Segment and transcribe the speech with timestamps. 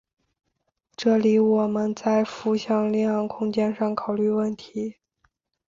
[0.95, 4.95] 这里我们在复向量空间上考虑问题。